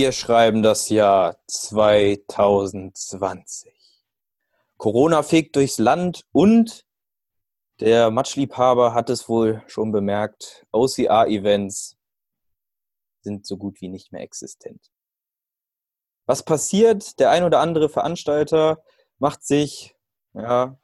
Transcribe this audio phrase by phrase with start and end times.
[0.00, 3.70] Wir schreiben das Jahr 2020.
[4.78, 6.86] Corona fegt durchs Land und
[7.80, 10.64] der Matschliebhaber hat es wohl schon bemerkt.
[10.72, 11.98] OCR-Events
[13.20, 14.90] sind so gut wie nicht mehr existent.
[16.24, 17.20] Was passiert?
[17.20, 18.82] Der ein oder andere Veranstalter
[19.18, 19.94] macht sich,
[20.32, 20.78] ja,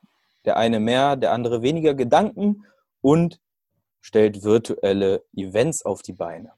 [0.45, 2.67] der eine mehr, der andere weniger Gedanken
[3.01, 3.41] und
[4.03, 6.53] stellt virtuelle Events auf die Beine.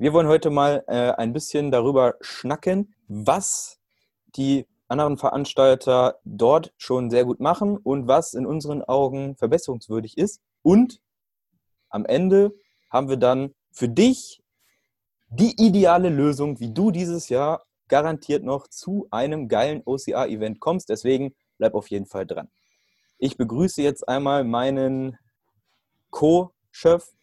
[0.00, 3.80] Wir wollen heute mal äh, ein bisschen darüber schnacken, was
[4.26, 10.40] die anderen Veranstalter dort schon sehr gut machen und was in unseren Augen verbesserungswürdig ist.
[10.62, 11.00] Und
[11.88, 12.54] am Ende
[12.90, 14.40] haben wir dann für dich
[15.30, 20.90] die ideale Lösung, wie du dieses Jahr garantiert noch zu einem geilen OCR-Event kommst.
[20.90, 22.48] Deswegen bleib auf jeden Fall dran.
[23.18, 25.18] Ich begrüße jetzt einmal meinen
[26.10, 27.17] Co-Chef.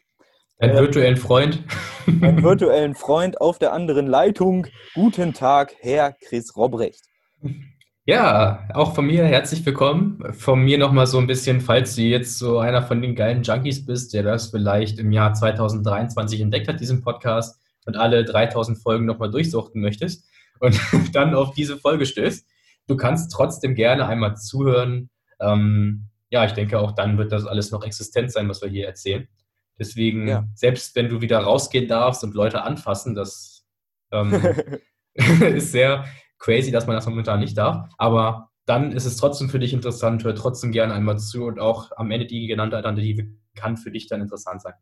[0.60, 1.64] Deinen äh, virtuellen Freund.
[2.06, 4.68] Meinen virtuellen Freund auf der anderen Leitung.
[4.94, 7.04] Guten Tag, Herr Chris Robrecht.
[8.06, 10.24] Ja, auch von mir herzlich willkommen.
[10.32, 13.86] Von mir nochmal so ein bisschen, falls du jetzt so einer von den geilen Junkies
[13.86, 19.06] bist, der das vielleicht im Jahr 2023 entdeckt hat, diesen Podcast, und alle 3000 Folgen
[19.06, 20.26] nochmal durchsuchten möchtest
[20.60, 20.80] und
[21.14, 22.48] dann auf diese Folge stößt.
[22.88, 25.10] Du kannst trotzdem gerne einmal zuhören.
[25.42, 28.88] Ähm, ja, ich denke, auch dann wird das alles noch existent sein, was wir hier
[28.88, 29.28] erzählen.
[29.80, 30.46] Deswegen, ja.
[30.54, 33.66] selbst wenn du wieder rausgehen darfst und Leute anfassen, das
[34.12, 34.34] ähm,
[35.14, 36.06] ist sehr
[36.40, 37.90] crazy, dass man das momentan nicht darf.
[37.98, 41.92] Aber dann ist es trotzdem für dich interessant, hör trotzdem gerne einmal zu und auch
[41.98, 44.74] am Ende die genannte Alternative kann für dich dann interessant sein.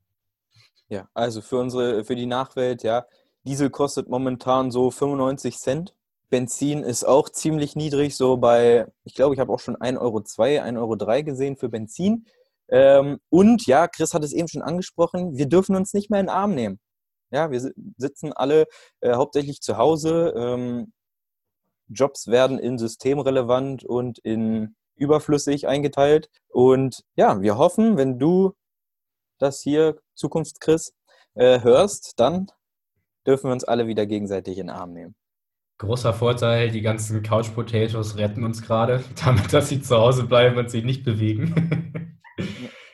[0.89, 3.05] Ja, also für unsere, für die Nachwelt, ja,
[3.45, 5.93] Diesel kostet momentan so 95 Cent.
[6.29, 10.17] Benzin ist auch ziemlich niedrig, so bei, ich glaube, ich habe auch schon 1,02 Euro,
[10.17, 12.25] 1,03 Euro gesehen für Benzin.
[12.69, 16.27] Ähm, und ja, Chris hat es eben schon angesprochen, wir dürfen uns nicht mehr in
[16.27, 16.79] den Arm nehmen.
[17.31, 18.65] Ja, wir sitzen alle
[19.01, 20.33] äh, hauptsächlich zu Hause.
[20.37, 20.93] Ähm,
[21.87, 26.29] Jobs werden in systemrelevant und in überflüssig eingeteilt.
[26.49, 28.53] Und ja, wir hoffen, wenn du
[29.39, 30.93] das hier, Zukunftschris,
[31.35, 32.47] äh, hörst, dann
[33.25, 35.15] dürfen wir uns alle wieder gegenseitig in den Arm nehmen.
[35.79, 40.57] Großer Vorteil, die ganzen Couch Potatoes retten uns gerade, damit dass sie zu Hause bleiben
[40.57, 42.12] und sich nicht bewegen.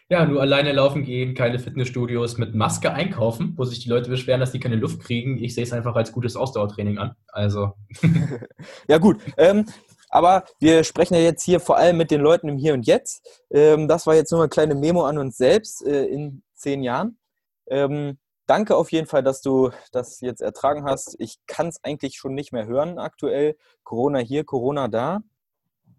[0.09, 4.39] ja, nur alleine laufen gehen, keine Fitnessstudios, mit Maske einkaufen, wo sich die Leute beschweren,
[4.39, 5.37] dass die keine Luft kriegen.
[5.37, 7.15] Ich sehe es einfach als gutes Ausdauertraining an.
[7.27, 7.73] Also.
[8.87, 9.21] ja, gut.
[9.37, 9.65] Ähm,
[10.09, 13.23] aber wir sprechen ja jetzt hier vor allem mit den Leuten im Hier und Jetzt.
[13.51, 17.19] Ähm, das war jetzt nur eine kleine Memo an uns selbst äh, in zehn Jahren.
[17.67, 21.15] Ähm, danke auf jeden Fall, dass du das jetzt ertragen hast.
[21.19, 23.55] Ich kann es eigentlich schon nicht mehr hören aktuell.
[23.83, 25.19] Corona hier, Corona da.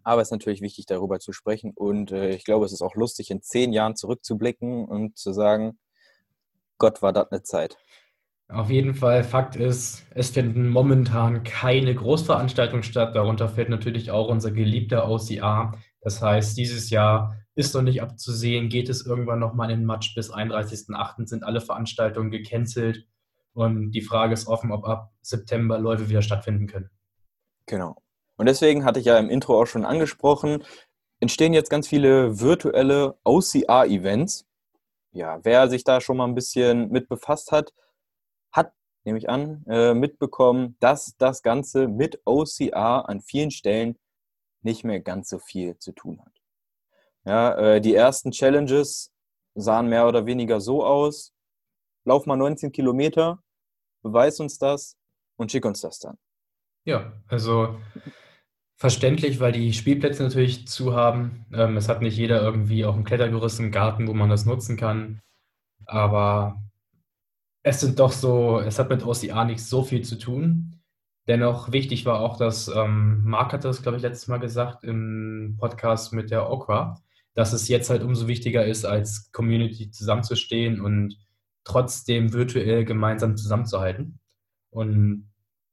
[0.03, 1.73] Aber es ist natürlich wichtig, darüber zu sprechen.
[1.75, 5.79] Und äh, ich glaube, es ist auch lustig, in zehn Jahren zurückzublicken und zu sagen,
[6.79, 7.77] Gott, war das eine Zeit.
[8.49, 13.15] Auf jeden Fall, Fakt ist, es finden momentan keine Großveranstaltungen statt.
[13.15, 15.75] Darunter fällt natürlich auch unser geliebter OCA.
[16.01, 20.15] Das heißt, dieses Jahr ist noch nicht abzusehen, geht es irgendwann nochmal in den Match.
[20.17, 21.29] Bis 31.08.
[21.29, 23.07] sind alle Veranstaltungen gecancelt.
[23.53, 26.91] Und die Frage ist offen, ob ab September Läufe wieder stattfinden können.
[27.67, 28.03] Genau.
[28.41, 30.65] Und deswegen hatte ich ja im Intro auch schon angesprochen,
[31.21, 34.47] entstehen jetzt ganz viele virtuelle OCR-Events.
[35.13, 37.75] Ja, wer sich da schon mal ein bisschen mit befasst hat,
[38.51, 38.73] hat,
[39.05, 43.99] nehme ich an, äh, mitbekommen, dass das Ganze mit OCR an vielen Stellen
[44.63, 46.33] nicht mehr ganz so viel zu tun hat.
[47.27, 49.13] Ja, äh, die ersten Challenges
[49.55, 51.35] sahen mehr oder weniger so aus.
[52.07, 53.43] Lauf mal 19 Kilometer,
[54.01, 54.97] beweis uns das
[55.37, 56.17] und schick uns das dann.
[56.87, 57.79] Ja, also
[58.81, 61.45] verständlich, weil die Spielplätze natürlich zu haben.
[61.53, 64.79] Ähm, es hat nicht jeder irgendwie auch ein Klettergerüst im Garten, wo man das nutzen
[64.79, 65.21] kann.
[65.87, 66.63] Aber
[67.63, 70.81] es sind doch so, es hat mit OCA nicht so viel zu tun.
[71.29, 75.57] Dennoch wichtig war auch, dass ähm, Marc hat das, glaube ich, letztes Mal gesagt im
[75.61, 76.99] Podcast mit der Okra,
[77.35, 81.19] dass es jetzt halt umso wichtiger ist, als Community zusammenzustehen und
[81.65, 84.21] trotzdem virtuell gemeinsam zusammenzuhalten.
[84.71, 85.30] Und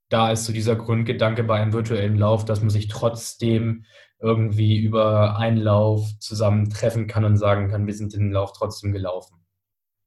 [0.09, 3.85] da ist so dieser Grundgedanke bei einem virtuellen Lauf, dass man sich trotzdem
[4.19, 9.45] irgendwie über einen Lauf zusammentreffen kann und sagen kann, wir sind den Lauf trotzdem gelaufen.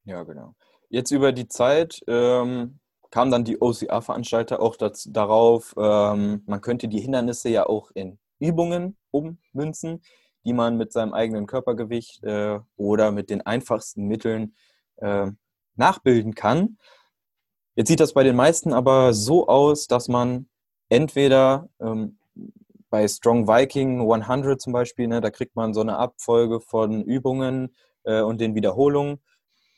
[0.05, 0.55] Ja, genau.
[0.89, 2.81] Jetzt über die Zeit ähm,
[3.11, 8.19] kamen dann die OCR-Veranstalter auch dazu, darauf, ähm, man könnte die Hindernisse ja auch in
[8.39, 10.03] Übungen ummünzen,
[10.45, 14.55] die man mit seinem eigenen Körpergewicht äh, oder mit den einfachsten Mitteln
[14.97, 15.31] äh,
[15.77, 16.79] nachbilden kann.
[17.81, 20.51] Jetzt sieht das bei den meisten aber so aus, dass man
[20.91, 22.19] entweder ähm,
[22.91, 27.75] bei Strong Viking 100 zum Beispiel, ne, da kriegt man so eine Abfolge von Übungen
[28.05, 29.23] äh, und den Wiederholungen,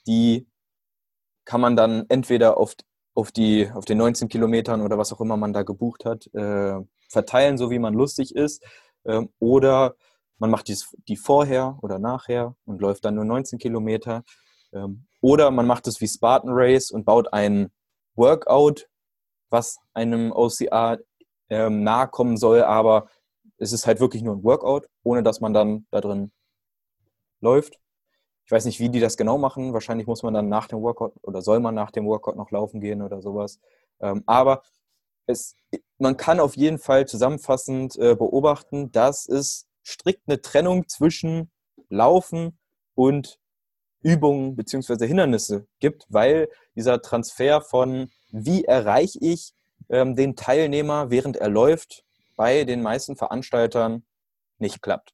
[0.08, 0.49] die
[1.44, 2.75] kann man dann entweder auf
[3.14, 6.81] auf, die, auf den 19 Kilometern oder was auch immer man da gebucht hat, äh,
[7.08, 8.64] verteilen, so wie man lustig ist.
[9.04, 9.94] Ähm, oder
[10.38, 14.25] man macht dies, die vorher oder nachher und läuft dann nur 19 Kilometer.
[14.72, 17.70] Ähm, oder man macht es wie Spartan Race und baut ein
[18.14, 18.88] Workout,
[19.50, 20.99] was einem OCA
[21.50, 23.09] ähm, nahe kommen soll, aber
[23.59, 26.32] es ist halt wirklich nur ein Workout, ohne dass man dann da drin
[27.41, 27.79] läuft.
[28.44, 29.73] Ich weiß nicht, wie die das genau machen.
[29.73, 32.81] Wahrscheinlich muss man dann nach dem Workout oder soll man nach dem Workout noch laufen
[32.81, 33.61] gehen oder sowas.
[34.00, 34.62] Ähm, aber
[35.26, 35.55] es,
[35.99, 41.50] man kann auf jeden Fall zusammenfassend äh, beobachten, dass es strikt eine Trennung zwischen
[41.88, 42.59] Laufen
[42.94, 43.38] und
[44.02, 45.06] Übungen bzw.
[45.06, 49.52] Hindernisse gibt, weil dieser Transfer von wie erreiche ich
[49.88, 52.04] ähm, den Teilnehmer, während er läuft,
[52.37, 54.04] bei den meisten Veranstaltern
[54.58, 55.12] nicht klappt.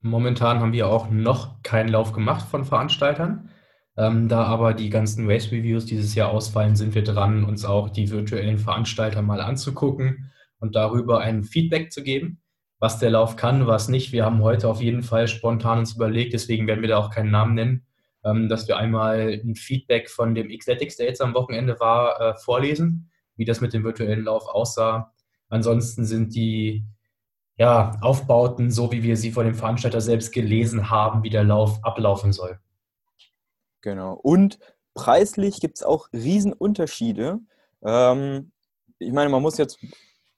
[0.00, 3.50] Momentan haben wir auch noch keinen Lauf gemacht von Veranstaltern.
[3.96, 7.88] Ähm, da aber die ganzen Race Reviews dieses Jahr ausfallen, sind wir dran, uns auch
[7.88, 12.42] die virtuellen Veranstalter mal anzugucken und darüber ein Feedback zu geben,
[12.78, 14.12] was der Lauf kann, was nicht.
[14.12, 17.30] Wir haben heute auf jeden Fall spontan uns überlegt, deswegen werden wir da auch keinen
[17.30, 17.86] Namen nennen,
[18.24, 22.34] ähm, dass wir einmal ein Feedback von dem Xletics, der jetzt am Wochenende war, äh,
[22.36, 25.12] vorlesen, wie das mit dem virtuellen Lauf aussah.
[25.48, 26.84] Ansonsten sind die
[27.58, 31.82] ja, Aufbauten, so wie wir sie von dem Veranstalter selbst gelesen haben, wie der Lauf
[31.82, 32.58] ablaufen soll.
[33.80, 34.14] Genau.
[34.14, 34.58] Und
[34.94, 37.38] preislich gibt es auch Riesenunterschiede.
[37.82, 38.52] Ähm,
[38.98, 39.78] ich meine, man muss jetzt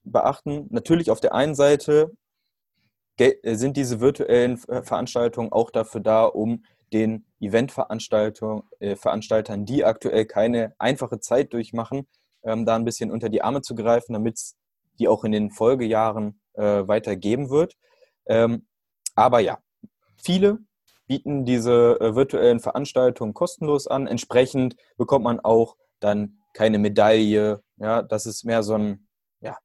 [0.05, 2.12] beachten, natürlich auf der einen Seite
[3.43, 6.62] sind diese virtuellen Veranstaltungen auch dafür da, um
[6.93, 12.06] den Eventveranstaltern, äh, die aktuell keine einfache Zeit durchmachen,
[12.43, 14.56] ähm, da ein bisschen unter die Arme zu greifen, damit es
[14.99, 17.76] die auch in den Folgejahren äh, weiter geben wird.
[18.26, 18.67] Ähm,
[19.15, 19.59] aber ja,
[20.17, 20.59] viele
[21.06, 24.06] bieten diese äh, virtuellen Veranstaltungen kostenlos an.
[24.06, 27.62] Entsprechend bekommt man auch dann keine Medaille.
[27.76, 29.06] Ja, das ist mehr so ein
[29.41, 29.56] ja,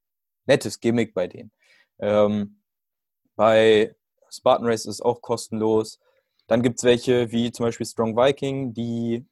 [0.45, 1.51] nettes Gimmick bei denen.
[1.99, 2.62] Ähm,
[3.35, 3.95] bei
[4.29, 5.99] Spartan Race ist es auch kostenlos.
[6.47, 9.25] Dann gibt es welche wie zum Beispiel Strong Viking, die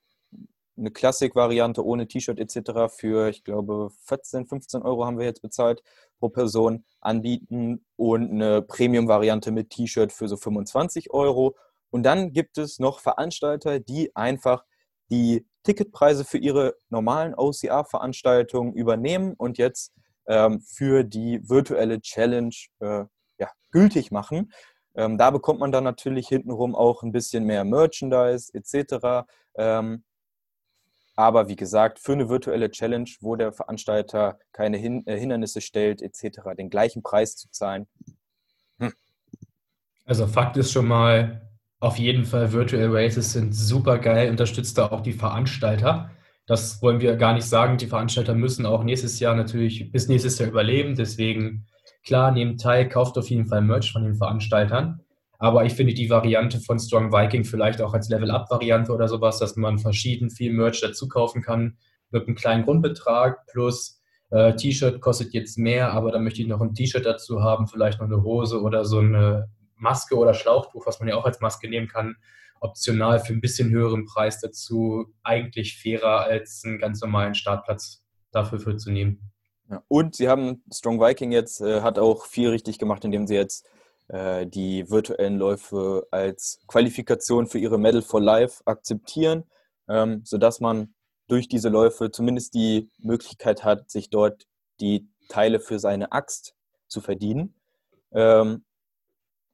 [0.77, 2.94] eine Klassik-Variante ohne T-Shirt etc.
[2.94, 5.83] für, ich glaube, 14, 15 Euro haben wir jetzt bezahlt
[6.19, 11.56] pro Person anbieten und eine Premium-Variante mit T-Shirt für so 25 Euro.
[11.89, 14.63] Und dann gibt es noch Veranstalter, die einfach
[15.09, 19.94] die Ticketpreise für ihre normalen OCR-Veranstaltungen übernehmen und jetzt
[20.27, 23.03] ähm, für die virtuelle Challenge äh,
[23.41, 24.53] ja, gültig machen.
[24.95, 29.27] Ähm, da bekommt man dann natürlich hintenrum auch ein bisschen mehr Merchandise etc.
[29.55, 30.03] Ähm,
[31.15, 36.01] aber wie gesagt, für eine virtuelle Challenge, wo der Veranstalter keine Hin äh, Hindernisse stellt,
[36.01, 37.88] etc., den gleichen Preis zu zahlen.
[38.79, 38.93] Hm.
[40.05, 41.49] Also Fakt ist schon mal,
[41.79, 46.11] auf jeden Fall Virtual Races sind super geil, unterstützt da auch die Veranstalter.
[46.45, 47.77] Das wollen wir gar nicht sagen.
[47.77, 50.95] Die Veranstalter müssen auch nächstes Jahr natürlich bis nächstes Jahr überleben.
[50.95, 51.65] Deswegen,
[52.03, 55.01] klar, nehmt teil, kauft auf jeden Fall Merch von den Veranstaltern.
[55.39, 59.55] Aber ich finde die Variante von Strong Viking vielleicht auch als Level-Up-Variante oder sowas, dass
[59.55, 61.77] man verschieden viel Merch dazu kaufen kann
[62.12, 66.62] mit einem kleinen Grundbetrag plus äh, T-Shirt kostet jetzt mehr, aber dann möchte ich noch
[66.62, 71.00] ein T-Shirt dazu haben, vielleicht noch eine Hose oder so eine Maske oder Schlauchtuch, was
[71.00, 72.15] man ja auch als Maske nehmen kann,
[72.60, 78.60] optional für ein bisschen höheren Preis dazu, eigentlich fairer als einen ganz normalen Startplatz dafür
[78.60, 79.31] für zu nehmen.
[79.88, 83.66] Und sie haben Strong Viking jetzt, äh, hat auch viel richtig gemacht, indem sie jetzt
[84.08, 89.46] äh, die virtuellen Läufe als Qualifikation für ihre Medal for Life akzeptieren,
[89.88, 90.94] ähm, sodass man
[91.28, 94.48] durch diese Läufe zumindest die Möglichkeit hat, sich dort
[94.82, 96.56] die Teile für seine Axt
[96.88, 97.56] zu verdienen.
[98.12, 98.66] Ähm,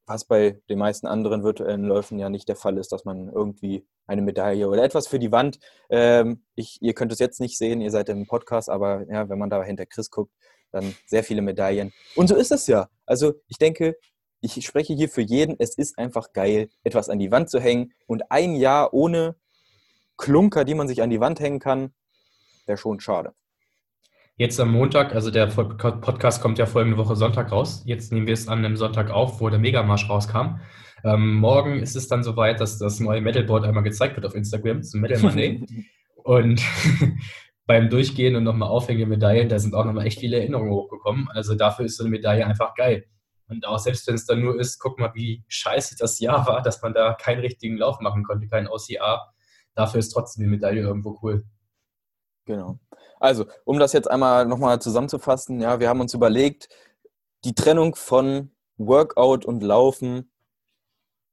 [0.08, 3.86] was bei den meisten anderen virtuellen Läufen ja nicht der Fall ist, dass man irgendwie
[4.08, 5.60] eine Medaille oder etwas für die Wand.
[5.90, 9.38] Ähm, ich, ihr könnt es jetzt nicht sehen, ihr seid im Podcast, aber ja, wenn
[9.38, 10.34] man da hinter Chris guckt,
[10.72, 11.94] dann sehr viele Medaillen.
[12.16, 12.90] Und so ist es ja.
[13.06, 13.98] Also ich denke,
[14.40, 17.92] ich spreche hier für jeden, es ist einfach geil, etwas an die Wand zu hängen
[18.06, 19.36] und ein Jahr ohne
[20.16, 21.94] Klunker, die man sich an die Wand hängen kann,
[22.66, 23.34] wäre schon schade.
[24.39, 27.82] Jetzt am Montag, also der Podcast kommt ja folgende Woche Sonntag raus.
[27.88, 30.60] Jetzt nehmen wir es an einem Sonntag auf, wo der Megamarsch rauskam.
[31.03, 34.84] Ähm, morgen ist es dann soweit, dass das neue Metalboard einmal gezeigt wird auf Instagram
[34.84, 35.65] zum Metal Monday.
[36.24, 36.62] und
[37.65, 41.29] beim Durchgehen und nochmal aufhängen der Medaillen, da sind auch nochmal echt viele Erinnerungen hochgekommen.
[41.29, 43.06] Also dafür ist so eine Medaille einfach geil.
[43.48, 46.62] Und auch selbst wenn es dann nur ist, guck mal, wie scheiße das Jahr war,
[46.62, 49.34] dass man da keinen richtigen Lauf machen konnte, keinen OCA.
[49.74, 51.44] Dafür ist trotzdem die Medaille irgendwo cool.
[52.46, 52.79] Genau.
[53.20, 56.70] Also, um das jetzt einmal nochmal zusammenzufassen, ja, wir haben uns überlegt,
[57.44, 60.32] die Trennung von Workout und Laufen,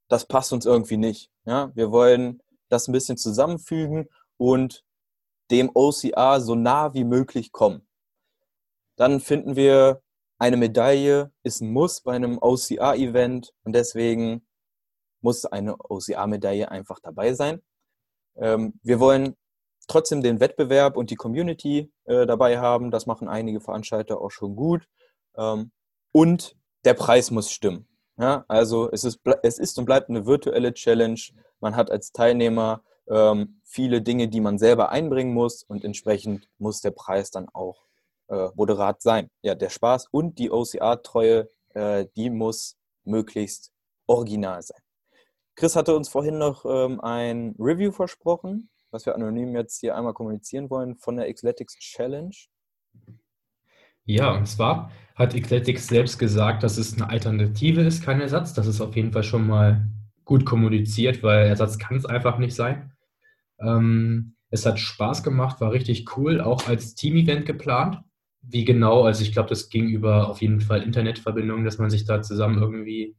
[0.08, 1.30] das passt uns irgendwie nicht.
[1.44, 1.70] Ja?
[1.74, 4.84] Wir wollen das ein bisschen zusammenfügen und
[5.50, 7.86] dem OCR so nah wie möglich kommen.
[8.96, 10.02] Dann finden wir,
[10.38, 14.46] eine Medaille ist ein Muss bei einem OCR-Event und deswegen
[15.20, 17.62] muss eine OCR-Medaille einfach dabei sein.
[18.36, 19.36] Ähm, wir wollen
[19.86, 22.90] trotzdem den Wettbewerb und die Community äh, dabei haben.
[22.90, 24.88] Das machen einige Veranstalter auch schon gut.
[25.36, 25.72] Ähm,
[26.12, 27.88] und der Preis muss stimmen.
[28.16, 31.20] Ja, also es ist, es ist und bleibt eine virtuelle Challenge.
[31.60, 36.80] Man hat als Teilnehmer ähm, viele Dinge, die man selber einbringen muss und entsprechend muss
[36.80, 37.86] der Preis dann auch
[38.28, 39.30] äh, moderat sein.
[39.42, 43.72] Ja, der Spaß und die OCR-Treue, äh, die muss möglichst
[44.06, 44.80] original sein.
[45.56, 50.14] Chris hatte uns vorhin noch ähm, ein Review versprochen, was wir anonym jetzt hier einmal
[50.14, 52.34] kommunizieren wollen von der Xletics Challenge.
[54.04, 58.54] Ja, und zwar hat Ecletics selbst gesagt, dass es eine Alternative ist, kein Ersatz.
[58.54, 59.86] Das ist auf jeden Fall schon mal
[60.24, 62.92] gut kommuniziert, weil Ersatz kann es einfach nicht sein.
[63.58, 68.00] Ähm, es hat Spaß gemacht, war richtig cool, auch als Team-Event geplant.
[68.42, 72.04] Wie genau, also ich glaube, das ging über auf jeden Fall Internetverbindungen, dass man sich
[72.04, 73.16] da zusammen irgendwie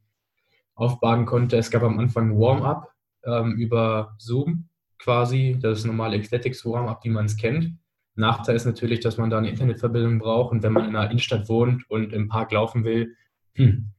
[0.74, 1.56] aufbauen konnte.
[1.58, 2.90] Es gab am Anfang Warm-up
[3.24, 4.68] ähm, über Zoom
[4.98, 7.72] quasi, das ist normale Ecletics Warm-up, wie man es kennt.
[8.14, 11.48] Nachteil ist natürlich, dass man da eine Internetverbindung braucht und wenn man in einer Innenstadt
[11.48, 13.14] wohnt und im Park laufen will,
[13.54, 13.90] hm,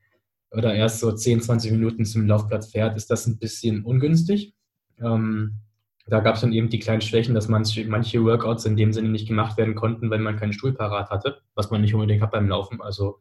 [0.52, 4.54] oder erst so 10, 20 Minuten zum Laufplatz fährt, ist das ein bisschen ungünstig.
[5.00, 5.62] Ähm,
[6.08, 9.10] da gab es dann eben die kleinen Schwächen, dass manche, manche Workouts in dem Sinne
[9.10, 12.32] nicht gemacht werden konnten, wenn man keinen Stuhl parat hatte, was man nicht unbedingt hat
[12.32, 12.82] beim Laufen.
[12.82, 13.20] Also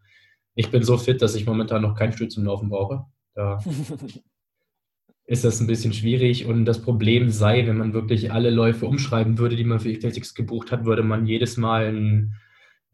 [0.54, 3.04] ich bin so fit, dass ich momentan noch keinen Stuhl zum Laufen brauche.
[3.34, 3.58] Da
[5.26, 6.46] ist das ein bisschen schwierig.
[6.46, 10.34] Und das Problem sei, wenn man wirklich alle Läufe umschreiben würde, die man für Athletics
[10.34, 12.34] gebucht hat, würde man jedes Mal ein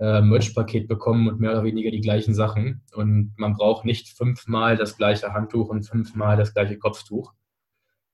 [0.01, 2.83] äh, Merch-Paket bekommen und mehr oder weniger die gleichen Sachen.
[2.95, 7.33] Und man braucht nicht fünfmal das gleiche Handtuch und fünfmal das gleiche Kopftuch.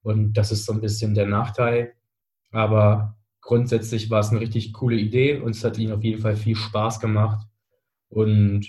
[0.02, 1.94] Und das ist so ein bisschen der Nachteil.
[2.50, 6.37] Aber grundsätzlich war es eine richtig coole Idee und es hat ihnen auf jeden Fall
[6.37, 7.46] viel Spaß gemacht.
[8.08, 8.68] Und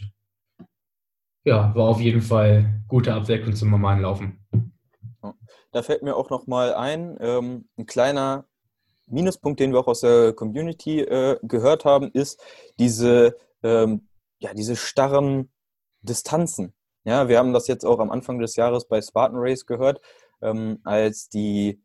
[1.43, 4.38] ja, war auf jeden Fall gute Abwechslung zum normalen Laufen.
[5.71, 8.45] Da fällt mir auch noch mal ein, ähm, ein kleiner
[9.05, 12.41] Minuspunkt, den wir auch aus der Community äh, gehört haben, ist
[12.79, 14.07] diese, ähm,
[14.39, 15.51] ja, diese starren
[16.01, 16.73] Distanzen.
[17.03, 20.01] Ja, wir haben das jetzt auch am Anfang des Jahres bei Spartan Race gehört,
[20.41, 21.81] ähm, als die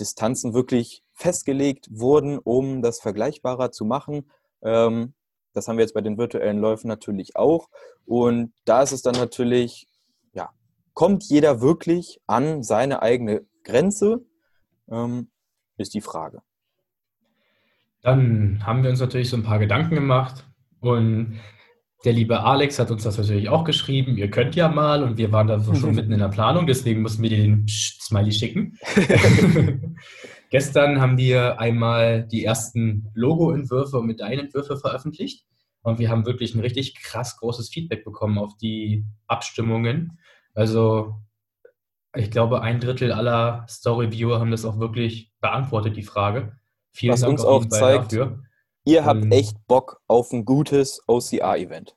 [0.00, 4.30] Distanzen wirklich festgelegt wurden, um das vergleichbarer zu machen.
[4.62, 5.14] Ähm,
[5.52, 7.68] das haben wir jetzt bei den virtuellen Läufen natürlich auch.
[8.06, 9.88] Und da ist es dann natürlich
[10.94, 14.24] kommt jeder wirklich an seine eigene Grenze,
[14.90, 15.30] ähm,
[15.76, 16.42] ist die Frage.
[18.02, 20.44] Dann haben wir uns natürlich so ein paar Gedanken gemacht
[20.80, 21.40] und
[22.04, 24.16] der liebe Alex hat uns das natürlich auch geschrieben.
[24.16, 27.22] Ihr könnt ja mal und wir waren da schon mitten in der Planung, deswegen mussten
[27.22, 28.76] wir dir den Smiley schicken.
[30.50, 35.46] Gestern haben wir einmal die ersten Logo-Entwürfe und Medaillenentwürfe veröffentlicht
[35.82, 40.18] und wir haben wirklich ein richtig krass großes Feedback bekommen auf die Abstimmungen.
[40.54, 41.14] Also
[42.14, 46.52] ich glaube, ein Drittel aller Story-Viewer haben das auch wirklich beantwortet, die Frage.
[46.92, 48.42] Vielen Was Dank uns auch zeigt, dafür.
[48.84, 51.96] ihr habt ähm, echt Bock auf ein gutes OCR-Event.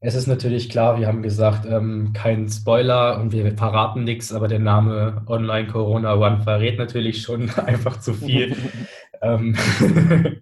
[0.00, 4.48] Es ist natürlich klar, wir haben gesagt, ähm, kein Spoiler und wir verraten nichts, aber
[4.48, 8.56] der Name Online Corona One verrät natürlich schon einfach zu viel.
[9.22, 9.56] ähm,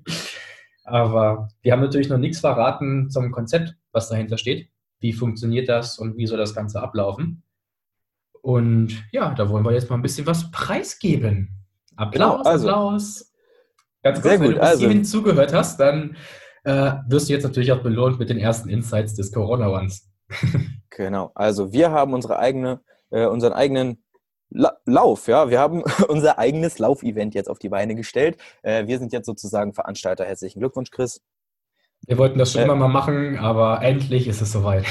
[0.84, 4.68] aber wir haben natürlich noch nichts verraten zum Konzept, was dahinter steht
[5.02, 7.42] wie funktioniert das und wie soll das Ganze ablaufen.
[8.40, 11.50] Und ja, da wollen wir jetzt mal ein bisschen was preisgeben.
[11.97, 13.32] Applaus, genau, also, Applaus.
[14.02, 14.80] Ganz kurz, wenn du bis also.
[14.80, 16.16] hierhin zugehört hast, dann
[16.64, 20.11] äh, wirst du jetzt natürlich auch belohnt mit den ersten Insights des Corona Ones.
[20.90, 22.80] genau, also wir haben unsere eigene,
[23.11, 24.02] äh, unseren eigenen
[24.50, 28.37] La Lauf, ja, wir haben unser eigenes Laufevent jetzt auf die Beine gestellt.
[28.62, 30.25] Äh, wir sind jetzt sozusagen Veranstalter.
[30.25, 31.21] Herzlichen Glückwunsch, Chris.
[32.06, 34.85] Wir wollten das schon äh, immer mal machen, aber endlich ist es soweit.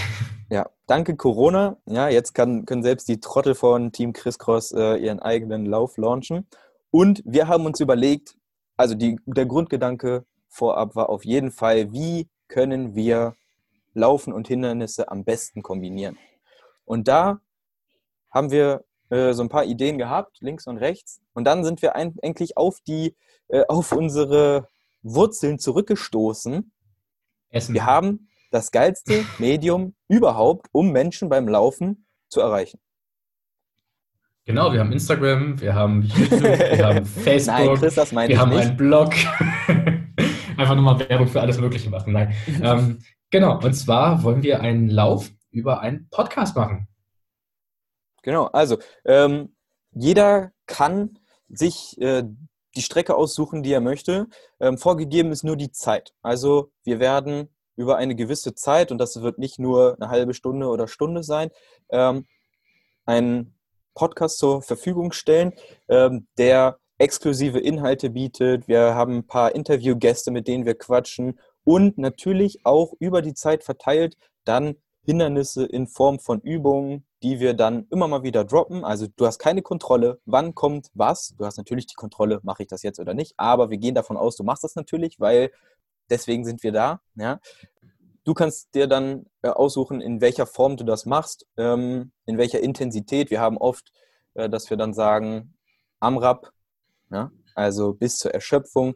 [0.50, 1.77] Ja, danke Corona.
[1.86, 5.98] Ja, jetzt kann, können selbst die Trottel von Team Chris Cross äh, ihren eigenen Lauf
[5.98, 6.48] launchen.
[6.89, 8.36] Und wir haben uns überlegt,
[8.75, 13.36] also die, der Grundgedanke vorab war auf jeden Fall, wie können wir
[13.94, 16.18] Laufen und Hindernisse am besten kombinieren.
[16.86, 17.39] Und da
[18.30, 21.22] haben wir äh, so ein paar Ideen gehabt, links und rechts.
[21.34, 23.15] Und dann sind wir eigentlich auf die,
[23.48, 24.68] äh, auf unsere
[25.01, 26.72] Wurzeln zurückgestoßen
[27.51, 27.74] Essen.
[27.74, 32.79] Wir haben das geilste Medium überhaupt, um Menschen beim Laufen zu erreichen.
[34.46, 38.50] Genau, wir haben Instagram, wir haben YouTube, wir haben Facebook, Nein, Chris, das wir haben
[38.50, 38.62] nicht.
[38.62, 39.13] einen Blog.
[40.58, 42.13] Einfach nochmal Werbung für alles Mögliche machen.
[42.13, 42.34] Nein.
[42.62, 46.88] ähm, genau, und zwar wollen wir einen Lauf über einen Podcast machen.
[48.24, 49.55] Genau, also ähm,
[49.91, 52.24] jeder kann sich äh,
[52.75, 54.28] die Strecke aussuchen, die er möchte.
[54.60, 56.13] Ähm, vorgegeben ist nur die Zeit.
[56.22, 60.68] Also wir werden über eine gewisse Zeit, und das wird nicht nur eine halbe Stunde
[60.68, 61.50] oder Stunde sein,
[61.90, 62.28] ähm,
[63.06, 63.56] einen
[63.94, 65.54] Podcast zur Verfügung stellen,
[65.90, 68.68] ähm, der exklusive Inhalte bietet.
[68.68, 73.63] Wir haben ein paar Interviewgäste, mit denen wir quatschen und natürlich auch über die Zeit
[73.63, 78.84] verteilt dann Hindernisse in Form von Übungen, die wir dann immer mal wieder droppen.
[78.84, 81.36] Also du hast keine Kontrolle, wann kommt was.
[81.38, 83.34] Du hast natürlich die Kontrolle, mache ich das jetzt oder nicht.
[83.38, 85.51] Aber wir gehen davon aus, du machst das natürlich, weil
[86.10, 87.01] deswegen sind wir da.
[87.16, 87.40] Ja?
[88.24, 92.60] Du kannst dir dann äh, aussuchen, in welcher Form du das machst, ähm, in welcher
[92.60, 93.30] Intensität.
[93.30, 93.92] Wir haben oft,
[94.34, 95.54] äh, dass wir dann sagen,
[96.00, 96.51] AMRAP,
[97.12, 97.32] ja?
[97.54, 98.96] also bis zur Erschöpfung.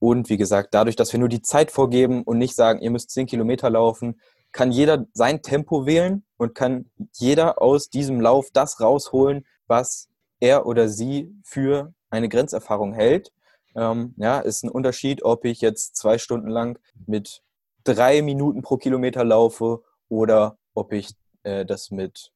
[0.00, 3.10] Und wie gesagt, dadurch, dass wir nur die Zeit vorgeben und nicht sagen, ihr müsst
[3.10, 8.80] 10 Kilometer laufen, kann jeder sein Tempo wählen und kann jeder aus diesem Lauf das
[8.80, 10.08] rausholen, was
[10.40, 13.30] er oder sie für eine Grenzerfahrung hält.
[13.76, 17.42] Ähm, ja, ist ein Unterschied, ob ich jetzt zwei Stunden lang mit
[17.84, 21.10] drei Minuten pro Kilometer laufe oder ob ich
[21.42, 22.32] äh, das mit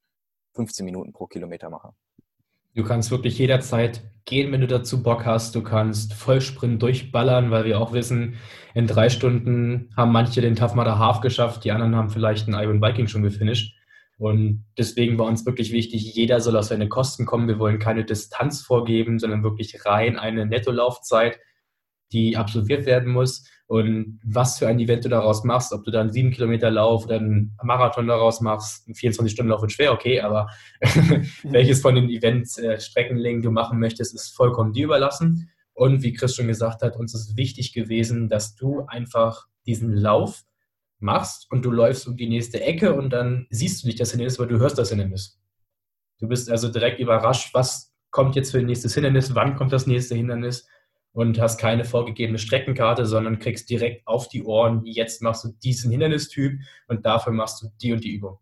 [0.52, 1.94] 15 Minuten pro Kilometer mache.
[2.74, 5.54] Du kannst wirklich jederzeit gehen, wenn du dazu Bock hast.
[5.54, 8.34] Du kannst Vollsprint durchballern, weil wir auch wissen,
[8.74, 12.62] in drei Stunden haben manche den Tough Mudder Half geschafft, die anderen haben vielleicht einen
[12.62, 13.73] Iron Viking schon gefinisht.
[14.18, 17.48] Und deswegen war uns wirklich wichtig, jeder soll auf seine Kosten kommen.
[17.48, 21.38] Wir wollen keine Distanz vorgeben, sondern wirklich rein eine Nettolaufzeit,
[22.12, 23.44] die absolviert werden muss.
[23.66, 27.16] Und was für ein Event du daraus machst, ob du dann sieben Kilometer Lauf oder
[27.16, 30.48] einen Marathon daraus machst, ein 24-Stunden-Lauf wird schwer, okay, aber
[31.42, 35.50] welches von den Events, äh, Streckenlängen du machen möchtest, ist vollkommen dir überlassen.
[35.72, 40.44] Und wie Chris schon gesagt hat, uns ist wichtig gewesen, dass du einfach diesen Lauf
[41.04, 44.38] machst und du läufst um die nächste Ecke und dann siehst du nicht das Hindernis,
[44.40, 45.40] aber du hörst das Hindernis.
[46.18, 49.86] Du bist also direkt überrascht, was kommt jetzt für ein nächstes Hindernis, wann kommt das
[49.86, 50.66] nächste Hindernis
[51.12, 55.90] und hast keine vorgegebene Streckenkarte, sondern kriegst direkt auf die Ohren, jetzt machst du diesen
[55.90, 58.38] Hindernistyp und dafür machst du die und die Übung.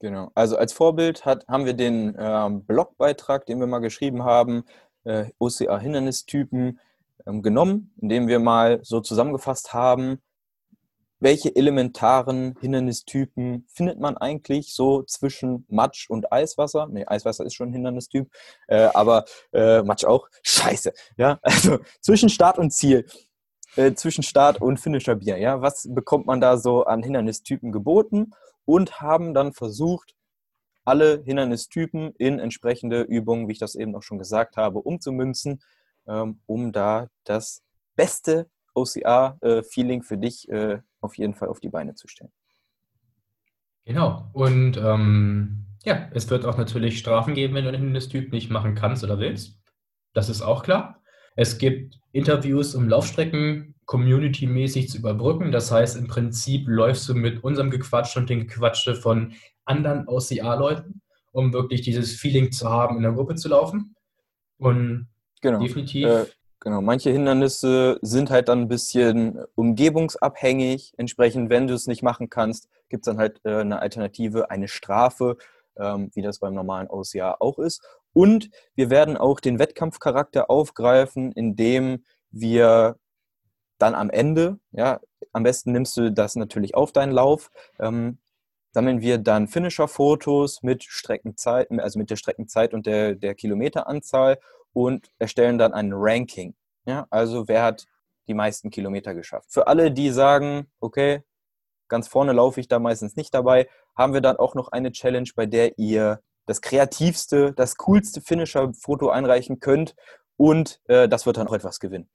[0.00, 0.30] Genau.
[0.34, 4.64] Also als Vorbild hat, haben wir den ähm, Blogbeitrag, den wir mal geschrieben haben,
[5.04, 6.80] äh, OCA-Hindernistypen
[7.26, 10.20] ähm, genommen, indem wir mal so zusammengefasst haben,
[11.20, 16.88] welche elementaren Hindernistypen findet man eigentlich so zwischen Matsch und Eiswasser?
[16.90, 18.30] Nee, Eiswasser ist schon ein Hindernistyp,
[18.68, 20.28] äh, aber äh, Matsch auch.
[20.42, 20.92] Scheiße.
[21.16, 23.06] Ja, also zwischen Start und Ziel,
[23.76, 25.36] äh, zwischen Start und Finisher Bier.
[25.36, 28.32] Ja, was bekommt man da so an Hindernistypen geboten?
[28.64, 30.14] Und haben dann versucht,
[30.84, 35.62] alle Hindernistypen in entsprechende Übungen, wie ich das eben auch schon gesagt habe, umzumünzen,
[36.06, 37.62] ähm, um da das
[37.96, 42.32] beste OCR-Feeling äh, für dich äh, auf jeden Fall auf die Beine zu stellen.
[43.84, 44.28] Genau.
[44.32, 48.74] Und ähm, ja, es wird auch natürlich Strafen geben, wenn du den Hindernistyp nicht machen
[48.74, 49.58] kannst oder willst.
[50.12, 51.02] Das ist auch klar.
[51.36, 55.52] Es gibt Interviews, um Laufstrecken community-mäßig zu überbrücken.
[55.52, 59.34] Das heißt, im Prinzip läufst du mit unserem Gequatsch und den Gequatsche von
[59.64, 61.00] anderen OCA-Leuten,
[61.32, 63.94] um wirklich dieses Feeling zu haben, in der Gruppe zu laufen.
[64.58, 65.08] Und
[65.40, 65.60] genau.
[65.60, 66.06] definitiv.
[66.06, 66.26] Äh,
[66.62, 70.92] Genau, manche Hindernisse sind halt dann ein bisschen umgebungsabhängig.
[70.98, 74.68] Entsprechend, wenn du es nicht machen kannst, gibt es dann halt äh, eine Alternative, eine
[74.68, 75.38] Strafe,
[75.78, 77.82] ähm, wie das beim normalen Ausjahr auch ist.
[78.12, 82.96] Und wir werden auch den Wettkampfcharakter aufgreifen, indem wir
[83.78, 85.00] dann am Ende, ja,
[85.32, 88.18] am besten nimmst du das natürlich auf deinen Lauf, ähm,
[88.72, 94.38] sammeln wir dann Finisher-Fotos mit Streckenzeit, also mit der Streckenzeit und der, der Kilometeranzahl
[94.72, 96.54] und erstellen dann ein Ranking.
[96.86, 97.86] Ja, also wer hat
[98.28, 99.52] die meisten Kilometer geschafft.
[99.52, 101.22] Für alle, die sagen, okay,
[101.88, 105.28] ganz vorne laufe ich da meistens nicht dabei, haben wir dann auch noch eine Challenge,
[105.34, 109.94] bei der ihr das kreativste, das coolste Finisher-Foto einreichen könnt
[110.36, 112.08] und äh, das wird dann auch etwas gewinnen.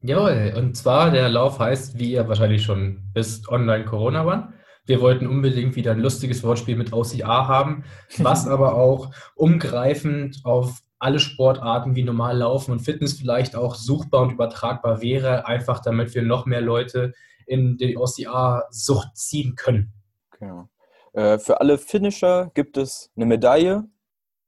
[0.00, 4.52] Jawohl, und zwar der Lauf heißt, wie ihr wahrscheinlich schon wisst, Online Corona One.
[4.86, 7.84] Wir wollten unbedingt wieder ein lustiges Wortspiel mit OCA haben,
[8.18, 14.22] was aber auch umgreifend auf alle Sportarten wie normal Laufen und Fitness vielleicht auch suchbar
[14.22, 17.12] und übertragbar wäre, einfach damit wir noch mehr Leute
[17.46, 19.92] in die OCA-Sucht ziehen können.
[20.38, 20.68] Genau.
[21.12, 23.84] Äh, für alle Finisher gibt es eine Medaille.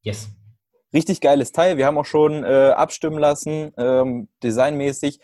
[0.02, 0.28] Yes.
[0.92, 1.76] Richtig geiles Teil.
[1.76, 5.20] Wir haben auch schon äh, abstimmen lassen, ähm, designmäßig.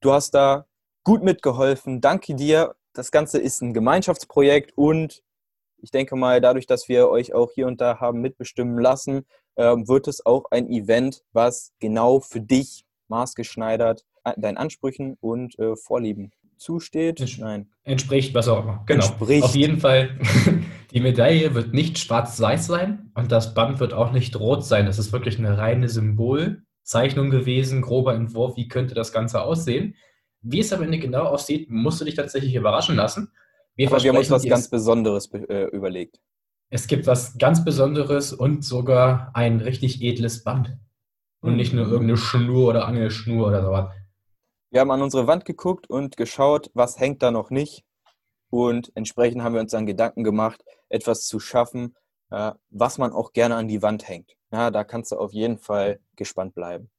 [0.00, 0.66] Du hast da
[1.02, 2.00] gut mitgeholfen.
[2.00, 2.76] Danke dir.
[2.92, 5.22] Das Ganze ist ein Gemeinschaftsprojekt und
[5.78, 9.88] ich denke mal, dadurch, dass wir euch auch hier und da haben mitbestimmen lassen, ähm,
[9.88, 15.76] wird es auch ein Event, was genau für dich maßgeschneidert äh, deinen Ansprüchen und äh,
[15.76, 17.24] Vorlieben zusteht.
[17.38, 17.68] Nein.
[17.84, 18.82] Entspricht, was auch immer.
[18.86, 19.04] Genau.
[19.04, 19.44] Entspricht.
[19.44, 20.18] Auf jeden Fall,
[20.92, 24.86] die Medaille wird nicht schwarz-weiß sein und das Band wird auch nicht rot sein.
[24.86, 29.96] Das ist wirklich eine reine Symbol Zeichnung gewesen, grober Entwurf, wie könnte das Ganze aussehen.
[30.40, 33.32] Wie es am Ende genau aussieht, musst du dich tatsächlich überraschen lassen.
[33.74, 36.20] Wir, Aber wir haben uns was ganz Besonderes äh, überlegt.
[36.68, 40.76] Es gibt was ganz Besonderes und sogar ein richtig edles Band.
[41.40, 41.56] Und mhm.
[41.56, 43.94] nicht nur irgendeine Schnur oder Angelschnur oder sowas.
[44.70, 47.84] Wir haben an unsere Wand geguckt und geschaut, was hängt da noch nicht.
[48.50, 51.94] Und entsprechend haben wir uns dann Gedanken gemacht, etwas zu schaffen,
[52.28, 54.32] was man auch gerne an die Wand hängt.
[54.52, 56.90] Ja, da kannst du auf jeden Fall gespannt bleiben.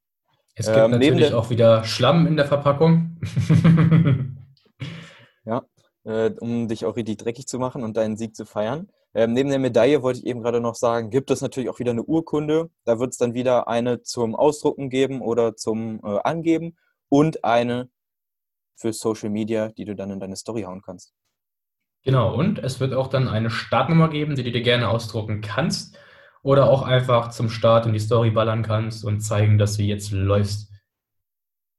[0.55, 3.21] Es gibt ähm, natürlich auch wieder Schlamm in der Verpackung.
[5.45, 5.63] ja,
[6.03, 8.89] äh, um dich auch richtig dreckig zu machen und deinen Sieg zu feiern.
[9.17, 11.89] Ähm, neben der Medaille wollte ich eben gerade noch sagen, gibt es natürlich auch wieder
[11.89, 12.69] eine Urkunde.
[12.85, 16.77] Da wird es dann wieder eine zum Ausdrucken geben oder zum äh, Angeben
[17.09, 17.89] und eine
[18.75, 21.15] für Social Media, die du dann in deine Story hauen kannst.
[22.03, 25.97] Genau, und es wird auch dann eine Startnummer geben, die du dir gerne ausdrucken kannst
[26.43, 30.11] oder auch einfach zum Start in die Story ballern kannst und zeigen, dass du jetzt
[30.11, 30.71] läufst.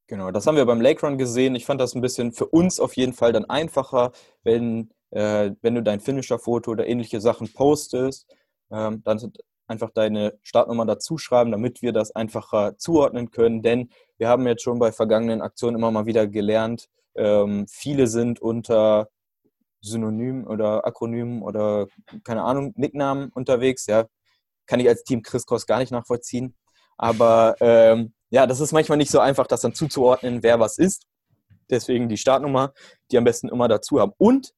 [0.09, 1.55] Genau, das haben wir beim Lake Run gesehen.
[1.55, 4.11] Ich fand das ein bisschen für uns auf jeden Fall dann einfacher,
[4.42, 8.27] wenn äh, wenn du dein Finisher-Foto oder ähnliche Sachen postest,
[8.71, 9.33] ähm, dann
[9.66, 13.62] einfach deine Startnummer dazu schreiben, damit wir das einfacher zuordnen können.
[13.62, 18.40] Denn wir haben jetzt schon bei vergangenen Aktionen immer mal wieder gelernt, ähm, viele sind
[18.40, 19.09] unter
[19.81, 21.87] Synonymen oder Akronymen oder
[22.25, 23.87] keine Ahnung, Nicknamen unterwegs.
[23.87, 24.07] Ja,
[24.66, 26.57] kann ich als Team Chris Cross gar nicht nachvollziehen.
[26.97, 31.07] Aber ähm, ja, das ist manchmal nicht so einfach, das dann zuzuordnen, wer was ist.
[31.71, 32.73] Deswegen die Startnummer,
[33.11, 34.12] die am besten immer dazu haben.
[34.16, 34.53] Und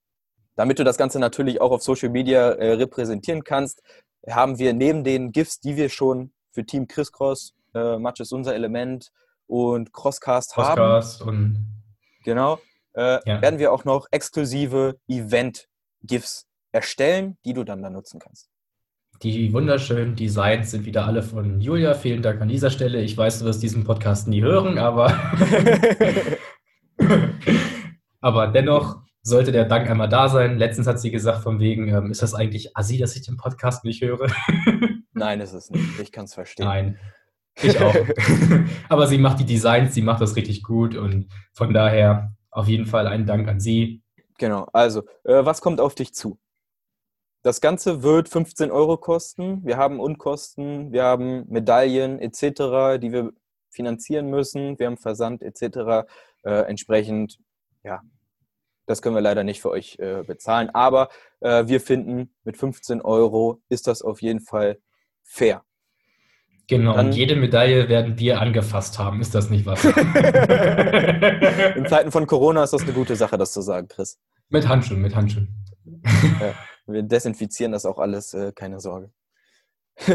[0.60, 3.82] damit du das Ganze natürlich auch auf Social Media äh, repräsentieren kannst,
[4.28, 8.30] haben wir neben den GIFs, die wir schon für Team Chris Cross, äh, Match ist
[8.30, 9.10] unser Element
[9.46, 11.28] und Crosscast, Crosscast haben.
[11.28, 11.82] Und
[12.24, 12.58] genau.
[12.92, 13.40] Äh, ja.
[13.40, 18.50] Werden wir auch noch exklusive Event-GIFs erstellen, die du dann da nutzen kannst.
[19.22, 21.94] Die wunderschönen Designs sind wieder alle von Julia.
[21.94, 23.00] Vielen Dank an dieser Stelle.
[23.00, 25.18] Ich weiß, du wirst diesen Podcast nie hören, aber,
[28.20, 30.58] aber dennoch sollte der Dank einmal da sein.
[30.58, 33.84] Letztens hat sie gesagt, von wegen, ähm, ist das eigentlich assi, dass ich den Podcast
[33.84, 34.28] nicht höre?
[35.12, 36.00] Nein, ist es nicht.
[36.00, 36.66] Ich kann es verstehen.
[36.66, 36.98] Nein,
[37.60, 37.94] ich auch.
[38.88, 42.86] Aber sie macht die Designs, sie macht das richtig gut und von daher auf jeden
[42.86, 44.02] Fall einen Dank an sie.
[44.38, 46.38] Genau, also, äh, was kommt auf dich zu?
[47.42, 49.64] Das Ganze wird 15 Euro kosten.
[49.64, 53.32] Wir haben Unkosten, wir haben Medaillen etc., die wir
[53.70, 54.78] finanzieren müssen.
[54.78, 56.06] Wir haben Versand etc.
[56.42, 57.38] Äh, entsprechend,
[57.82, 58.02] ja,
[58.90, 60.68] das können wir leider nicht für euch äh, bezahlen.
[60.70, 61.08] Aber
[61.40, 64.78] äh, wir finden, mit 15 Euro ist das auf jeden Fall
[65.22, 65.62] fair.
[66.66, 69.20] Genau, Dann, und jede Medaille werden wir angefasst haben.
[69.20, 69.84] Ist das nicht was?
[71.76, 74.20] In Zeiten von Corona ist das eine gute Sache, das zu sagen, Chris.
[74.48, 75.54] Mit Handschuhen, mit Handschuhen.
[76.40, 76.54] Ja,
[76.86, 79.12] wir desinfizieren das auch alles, äh, keine Sorge.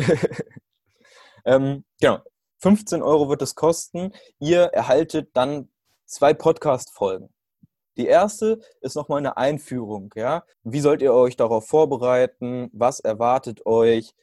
[1.46, 2.20] ähm, genau,
[2.60, 4.12] 15 Euro wird es kosten.
[4.40, 5.70] Ihr erhaltet dann
[6.06, 7.35] zwei Podcast-Folgen.
[7.98, 10.14] Die erste ist nochmal eine Einführung.
[10.16, 10.44] Ja?
[10.64, 12.70] Wie sollt ihr euch darauf vorbereiten?
[12.74, 14.14] Was erwartet euch?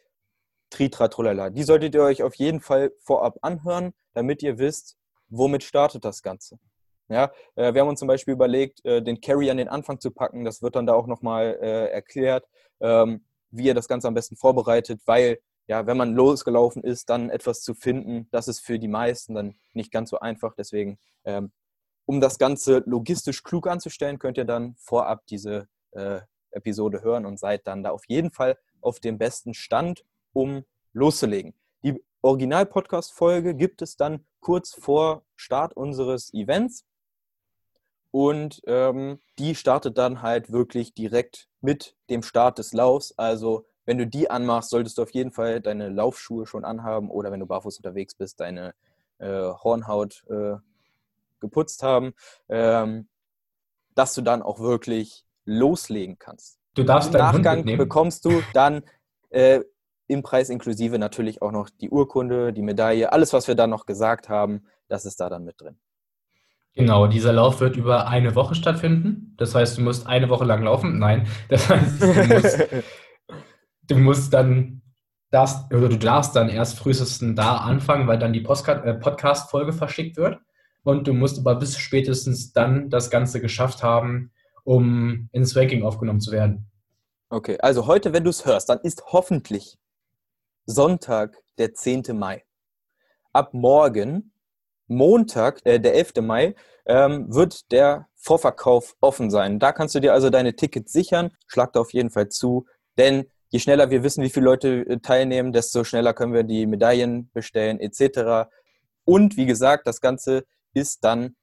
[0.71, 1.51] Tritra, trulala.
[1.51, 4.97] Die solltet ihr euch auf jeden Fall vorab anhören, damit ihr wisst,
[5.29, 6.59] womit startet das Ganze.
[7.09, 10.11] Ja, äh, wir haben uns zum Beispiel überlegt, äh, den Carry an den Anfang zu
[10.11, 10.45] packen.
[10.45, 12.47] Das wird dann da auch nochmal äh, erklärt,
[12.81, 17.31] ähm, wie ihr das Ganze am besten vorbereitet, weil ja, wenn man losgelaufen ist, dann
[17.31, 20.55] etwas zu finden, das ist für die meisten dann nicht ganz so einfach.
[20.57, 21.53] Deswegen ähm,
[22.07, 27.39] um das Ganze logistisch klug anzustellen, könnt ihr dann vorab diese äh, Episode hören und
[27.39, 31.55] seid dann da auf jeden Fall auf dem besten Stand, um loszulegen.
[31.85, 36.85] Die Original-Podcast-Folge gibt es dann kurz vor Start unseres Events.
[38.11, 43.17] Und ähm, die startet dann halt wirklich direkt mit dem Start des Laufs.
[43.17, 47.33] Also wenn du die anmachst, solltest du auf jeden Fall deine Laufschuhe schon anhaben oder
[47.33, 48.75] wenn du barfuß unterwegs bist, deine
[49.19, 50.57] äh, Hornhaut äh,
[51.43, 52.15] geputzt haben,
[52.49, 53.09] ähm,
[53.95, 56.59] dass du dann auch wirklich loslegen kannst.
[56.75, 58.83] Du darfst Im Nachgang bekommst du dann
[59.29, 59.61] äh,
[60.07, 63.85] im Preis inklusive natürlich auch noch die Urkunde, die Medaille, alles, was wir da noch
[63.85, 65.79] gesagt haben, das ist da dann mit drin.
[66.75, 69.35] Genau, dieser Lauf wird über eine Woche stattfinden.
[69.37, 70.99] Das heißt, du musst eine Woche lang laufen.
[70.99, 72.69] Nein, das heißt, du musst,
[73.83, 74.83] du musst dann
[75.31, 80.17] darfst, oder du darfst dann erst frühestens da anfangen, weil dann die äh, Podcast-Folge verschickt
[80.17, 80.39] wird
[80.85, 84.33] und du musst aber bis spätestens dann das Ganze geschafft haben,
[84.65, 86.71] um ins Ranking aufgenommen zu werden.
[87.29, 89.79] Okay, also heute, wenn du es hörst, dann ist hoffentlich
[90.67, 92.05] Sonntag, der 10.
[92.15, 92.45] Mai.
[93.33, 94.33] Ab morgen,
[94.87, 96.21] Montag, äh, der 11.
[96.23, 96.55] Mai,
[96.87, 99.59] ähm, wird der Vorverkauf offen sein.
[99.59, 101.31] Da kannst du dir also deine Tickets sichern.
[101.47, 102.67] Schlag da auf jeden Fall zu,
[102.99, 106.67] denn je schneller wir wissen, wie viele Leute äh, teilnehmen, desto schneller können wir die
[106.67, 108.51] Medaillen bestellen etc.
[109.05, 111.37] Und wie gesagt, das Ganze ist dann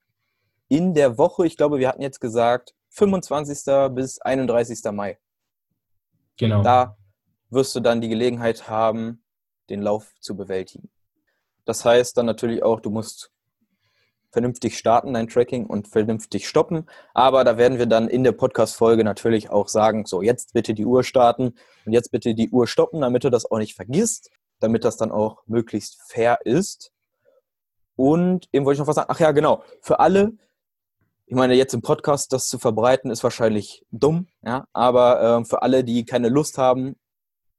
[0.68, 3.92] in der Woche, ich glaube, wir hatten jetzt gesagt, 25.
[3.92, 4.84] bis 31.
[4.92, 5.18] Mai.
[6.38, 6.64] Genau.
[6.64, 6.98] Da
[7.50, 9.24] wirst du dann die Gelegenheit haben,
[9.70, 10.90] den Lauf zu bewältigen.
[11.66, 13.32] Das heißt dann natürlich auch, du musst
[14.32, 16.86] vernünftig starten, dein Tracking und vernünftig stoppen.
[17.14, 20.86] Aber da werden wir dann in der Podcast-Folge natürlich auch sagen, so jetzt bitte die
[20.86, 24.84] Uhr starten und jetzt bitte die Uhr stoppen, damit du das auch nicht vergisst, damit
[24.84, 26.92] das dann auch möglichst fair ist.
[28.00, 29.12] Und eben wollte ich noch was sagen.
[29.12, 29.62] Ach ja, genau.
[29.82, 30.32] Für alle,
[31.26, 35.64] ich meine, jetzt im Podcast das zu verbreiten, ist wahrscheinlich dumm, ja, aber äh, für
[35.64, 36.96] alle, die keine Lust haben,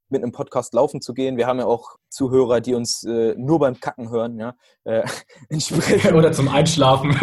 [0.09, 1.37] mit einem Podcast laufen zu gehen.
[1.37, 4.55] Wir haben ja auch Zuhörer, die uns äh, nur beim Kacken hören, ja.
[4.85, 5.03] Äh,
[6.15, 7.15] Oder zum Einschlafen.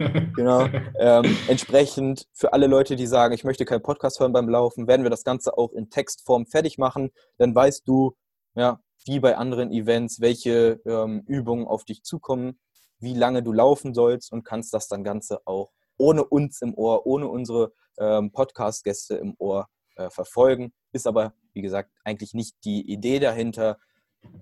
[0.34, 0.66] genau.
[0.98, 5.04] Ähm, entsprechend für alle Leute, die sagen, ich möchte keinen Podcast hören beim Laufen, werden
[5.04, 7.12] wir das Ganze auch in Textform fertig machen.
[7.38, 8.16] Dann weißt du,
[8.56, 12.58] ja, wie bei anderen Events, welche ähm, Übungen auf dich zukommen,
[12.98, 17.06] wie lange du laufen sollst und kannst das dann Ganze auch ohne uns im Ohr,
[17.06, 20.72] ohne unsere ähm, Podcast-Gäste im Ohr äh, verfolgen.
[20.92, 23.78] Ist aber, wie gesagt, eigentlich nicht die Idee dahinter.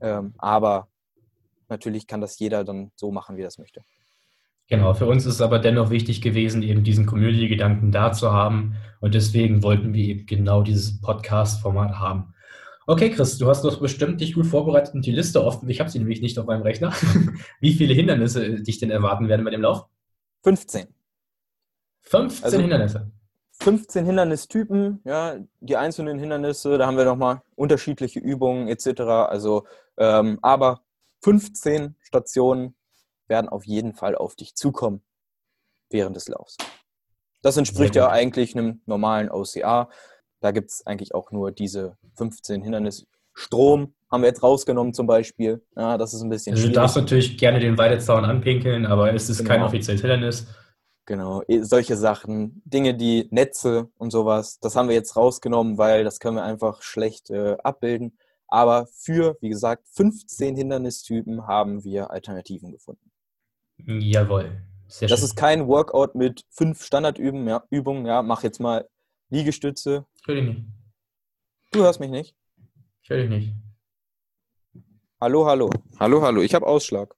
[0.01, 0.89] Ähm, aber
[1.69, 3.83] natürlich kann das jeder dann so machen, wie er das möchte.
[4.69, 8.77] Genau, für uns ist es aber dennoch wichtig gewesen, eben diesen Community-Gedanken da zu haben.
[9.01, 12.35] Und deswegen wollten wir eben genau dieses Podcast-Format haben.
[12.91, 15.69] Okay, Chris, du hast doch bestimmt dich gut vorbereitet und die Liste offen.
[15.69, 16.91] Ich habe sie nämlich nicht auf meinem Rechner.
[17.61, 19.85] Wie viele Hindernisse dich denn erwarten werden bei dem Lauf?
[20.45, 20.87] 15.
[22.01, 23.11] 15 also, Hindernisse.
[23.61, 29.03] 15 Hindernistypen, ja, die einzelnen Hindernisse, da haben wir nochmal unterschiedliche Übungen etc.
[29.03, 29.67] Also,
[29.99, 30.81] ähm, aber
[31.25, 32.75] 15 Stationen
[33.27, 35.03] werden auf jeden Fall auf dich zukommen
[35.91, 36.57] während des Laufs.
[37.43, 39.91] Das entspricht ja eigentlich einem normalen OCA.
[40.41, 43.07] Da gibt es eigentlich auch nur diese 15 Hindernisse.
[43.35, 45.63] Strom haben wir jetzt rausgenommen zum Beispiel.
[45.77, 49.29] Ja, das ist ein bisschen also Du darfst natürlich gerne den Weidezaun anpinkeln, aber es
[49.29, 49.51] ist genau.
[49.51, 50.47] kein offizielles Hindernis.
[51.07, 56.21] Genau, solche Sachen, Dinge, die Netze und sowas, das haben wir jetzt rausgenommen, weil das
[56.21, 58.19] können wir einfach schlecht äh, abbilden.
[58.47, 63.11] Aber für, wie gesagt, 15 Hindernistypen haben wir Alternativen gefunden.
[63.87, 64.63] Jawohl.
[64.89, 65.27] Sehr das schön.
[65.27, 67.47] ist kein Workout mit fünf Standardübungen.
[67.47, 68.89] Ja, Übungen, ja, mach jetzt mal
[69.31, 70.07] Liegestütze.
[70.29, 70.69] Ich höre dich nicht.
[71.73, 72.37] Du hörst mich nicht?
[73.01, 73.55] Ich höre dich nicht.
[75.19, 75.71] Hallo, hallo.
[75.99, 76.43] Hallo, hallo.
[76.43, 77.15] Ich habe Ausschlag.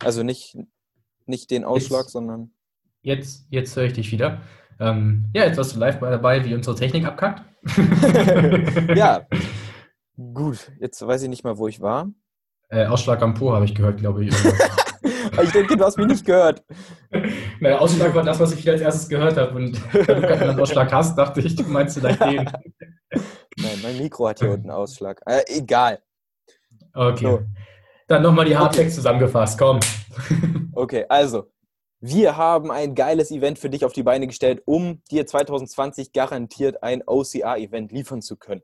[0.00, 0.58] Also nicht,
[1.26, 2.50] nicht den Ausschlag, jetzt, sondern.
[3.02, 4.42] Jetzt, jetzt höre ich dich wieder.
[4.80, 7.44] Ähm, ja, jetzt warst du live dabei, wie unsere Technik abkackt.
[8.96, 9.28] ja.
[10.34, 12.12] Gut, jetzt weiß ich nicht mal, wo ich war.
[12.68, 14.34] Äh, Ausschlag am Po habe ich gehört, glaube ich.
[15.02, 16.62] ich denke, du hast mich nicht gehört.
[17.60, 19.54] Naja, Ausschlag war das, was ich als erstes gehört habe.
[19.56, 22.50] Und wenn du keinen Ausschlag hast, dachte ich, du meinst vielleicht den.
[23.56, 25.20] Nein, mein Mikro hat hier unten Ausschlag.
[25.26, 26.00] Äh, egal.
[26.94, 27.24] Okay.
[27.24, 27.42] So.
[28.06, 28.96] Dann nochmal die Hardfacts okay.
[28.96, 29.80] zusammengefasst, komm.
[30.72, 31.50] Okay, also,
[32.00, 36.82] wir haben ein geiles Event für dich auf die Beine gestellt, um dir 2020 garantiert
[36.82, 38.62] ein OCR-Event liefern zu können.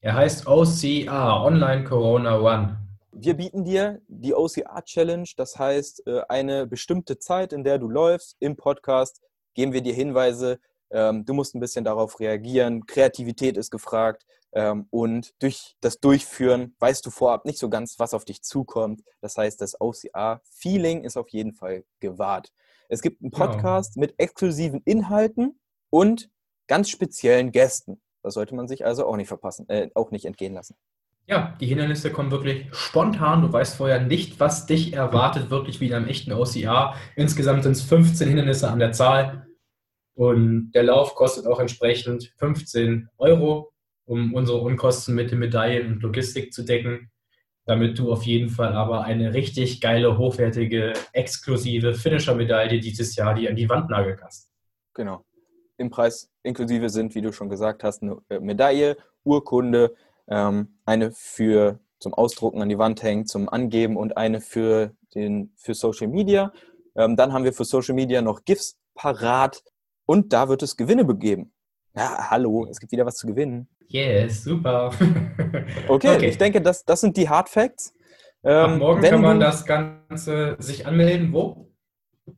[0.00, 2.85] Er heißt OCR, Online Corona One.
[3.18, 7.88] Wir bieten dir die OCR Challenge, das heißt äh, eine bestimmte Zeit, in der du
[7.88, 8.36] läufst.
[8.40, 9.22] Im Podcast
[9.54, 10.60] geben wir dir Hinweise.
[10.90, 12.84] Ähm, du musst ein bisschen darauf reagieren.
[12.84, 14.26] Kreativität ist gefragt.
[14.52, 19.02] Ähm, und durch das Durchführen weißt du vorab nicht so ganz, was auf dich zukommt.
[19.22, 22.52] Das heißt, das OCR-Feeling ist auf jeden Fall gewahrt.
[22.90, 23.46] Es gibt einen genau.
[23.46, 24.08] Podcast genau.
[24.08, 26.28] mit exklusiven Inhalten und
[26.66, 28.02] ganz speziellen Gästen.
[28.22, 30.76] Das sollte man sich also auch nicht verpassen, äh, auch nicht entgehen lassen.
[31.28, 33.42] Ja, die Hindernisse kommen wirklich spontan.
[33.42, 36.94] Du weißt vorher nicht, was dich erwartet, wirklich wie in einem echten OCR.
[37.16, 39.46] Insgesamt sind es 15 Hindernisse an der Zahl.
[40.14, 43.72] Und der Lauf kostet auch entsprechend 15 Euro
[44.06, 47.10] um unsere Unkosten mit den Medaillen und Logistik zu decken,
[47.64, 53.50] damit du auf jeden Fall aber eine richtig geile, hochwertige, exklusive Finisher-Medaille dieses Jahr dir
[53.50, 54.52] an die Wand nageln kannst.
[54.94, 55.24] Genau.
[55.76, 59.94] Im Preis inklusive sind, wie du schon gesagt hast, eine Medaille, Urkunde,
[60.28, 65.52] ähm, eine für zum Ausdrucken an die Wand hängen, zum Angeben und eine für, den,
[65.56, 66.52] für Social Media.
[66.94, 69.62] Ähm, dann haben wir für Social Media noch GIFs parat
[70.06, 71.52] und da wird es Gewinne begeben.
[71.94, 73.68] Ja, hallo, es gibt wieder was zu gewinnen.
[73.88, 74.90] Yes, super.
[75.88, 77.94] okay, okay, ich denke, das, das sind die Hard Facts.
[78.44, 81.32] Ähm, morgen kann man du, das Ganze sich anmelden.
[81.32, 81.70] Wo?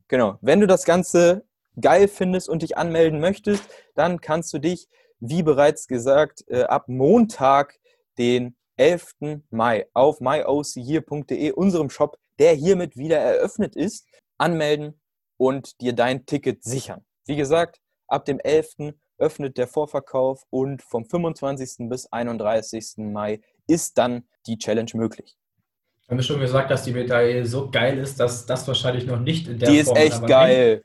[0.07, 0.37] Genau.
[0.41, 1.43] Wenn du das Ganze
[1.79, 3.63] geil findest und dich anmelden möchtest,
[3.95, 4.87] dann kannst du dich,
[5.19, 7.78] wie bereits gesagt, äh, ab Montag,
[8.19, 9.41] den 11.
[9.49, 14.05] Mai, auf myochere.de, unserem Shop, der hiermit wieder eröffnet ist,
[14.37, 14.99] anmelden
[15.37, 17.05] und dir dein Ticket sichern.
[17.25, 21.89] Wie gesagt, ab dem 11 öffnet der Vorverkauf und vom 25.
[21.89, 22.97] bis 31.
[22.97, 25.37] Mai ist dann die Challenge möglich.
[26.09, 29.47] haben wir schon gesagt, dass die Medaille so geil ist, dass das wahrscheinlich noch nicht
[29.47, 30.83] in der Die Form ist echt geil.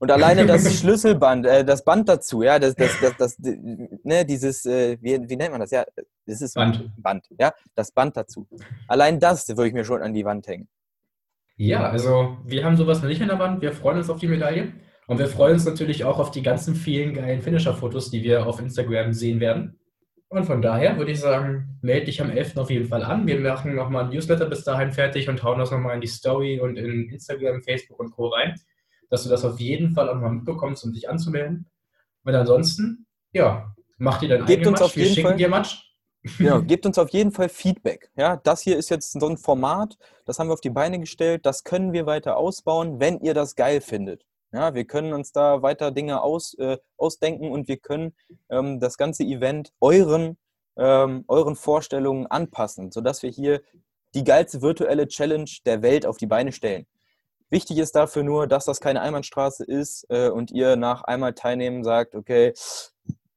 [0.00, 4.64] Und alleine das Schlüsselband, äh, das Band dazu, ja, das, das, das, das ne, dieses,
[4.64, 5.70] äh, wie, wie nennt man das?
[5.70, 5.84] Ja,
[6.26, 6.90] das ist Band.
[6.96, 8.48] Band, ja, das Band dazu.
[8.88, 10.68] Allein das würde ich mir schon an die Wand hängen.
[11.56, 13.60] Ja, also wir haben sowas noch nicht an der Wand.
[13.60, 14.72] Wir freuen uns auf die Medaille.
[15.06, 18.58] Und wir freuen uns natürlich auch auf die ganzen vielen geilen Finisher-Fotos, die wir auf
[18.58, 19.78] Instagram sehen werden.
[20.28, 22.56] Und von daher würde ich sagen, melde dich am 11.
[22.56, 23.26] auf jeden Fall an.
[23.26, 26.58] Wir machen nochmal ein Newsletter bis dahin fertig und hauen das nochmal in die Story
[26.58, 28.28] und in Instagram, Facebook und Co.
[28.28, 28.54] rein
[29.10, 31.70] dass du das auf jeden Fall auch mal mitbekommst, um dich anzumelden.
[32.24, 34.82] Und ansonsten, ja, mach dir dein gebt uns Match.
[34.82, 35.96] Auf Wir jeden schicken Fall, dir Match.
[36.38, 38.10] Genau, gebt uns auf jeden Fall Feedback.
[38.16, 41.44] Ja, das hier ist jetzt so ein Format, das haben wir auf die Beine gestellt,
[41.44, 44.24] das können wir weiter ausbauen, wenn ihr das geil findet.
[44.52, 48.14] Ja, wir können uns da weiter Dinge aus, äh, ausdenken und wir können
[48.48, 50.38] ähm, das ganze Event euren,
[50.76, 53.62] ähm, euren Vorstellungen anpassen, sodass wir hier
[54.14, 56.86] die geilste virtuelle Challenge der Welt auf die Beine stellen.
[57.50, 61.82] Wichtig ist dafür nur, dass das keine Einbahnstraße ist äh, und ihr nach einmal teilnehmen
[61.82, 62.52] sagt, okay,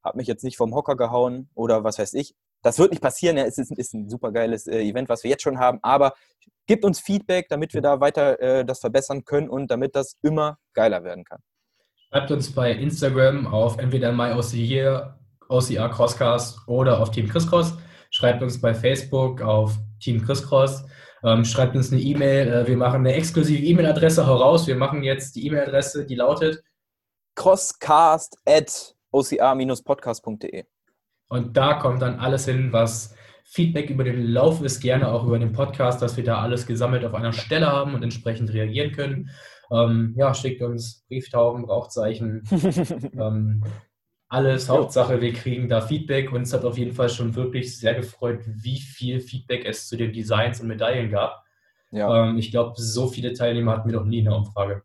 [0.04, 2.36] hab mich jetzt nicht vom Hocker gehauen oder was weiß ich.
[2.62, 3.38] Das wird nicht passieren.
[3.38, 6.14] Ja, es ist, ist ein super geiles äh, Event, was wir jetzt schon haben, aber
[6.68, 10.60] gebt uns Feedback, damit wir da weiter äh, das verbessern können und damit das immer
[10.74, 11.40] geiler werden kann.
[12.10, 15.18] Schreibt uns bei Instagram auf entweder MyOCR,
[15.50, 17.74] OCR Crosscast oder auf Team Chriscross.
[18.12, 20.86] Schreibt uns bei Facebook auf Team Chriscross.
[21.24, 22.48] Ähm, schreibt uns eine E-Mail.
[22.52, 24.68] Äh, wir machen eine exklusive E-Mail-Adresse heraus.
[24.68, 26.64] Wir machen jetzt die E-Mail-Adresse, die lautet
[27.36, 30.66] crosscast at ocr-podcast.de.
[31.30, 35.40] Und da kommt dann alles hin, was Feedback über den Lauf ist, gerne auch über
[35.40, 39.30] den Podcast, dass wir da alles gesammelt auf einer Stelle haben und entsprechend reagieren können.
[39.72, 42.44] Ähm, ja, schickt uns Brieftauben, Rauchzeichen,
[43.18, 43.64] ähm,
[44.34, 44.68] alles.
[44.68, 46.32] Hauptsache, wir kriegen da Feedback.
[46.32, 49.96] und es hat auf jeden Fall schon wirklich sehr gefreut, wie viel Feedback es zu
[49.96, 51.44] den Designs und Medaillen gab.
[51.92, 52.30] Ja.
[52.30, 54.84] Ähm, ich glaube, so viele Teilnehmer hatten wir noch nie in der Umfrage.